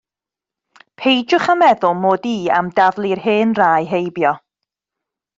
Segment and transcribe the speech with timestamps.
[1.01, 4.33] Peidiwch â meddwl mod i am daflu'r hen rai heibio.